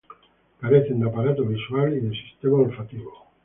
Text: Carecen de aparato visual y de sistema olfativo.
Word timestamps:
Carecen 0.59 0.99
de 0.99 1.05
aparato 1.07 1.43
visual 1.45 1.95
y 1.95 1.99
de 1.99 2.09
sistema 2.15 2.57
olfativo. 2.57 3.27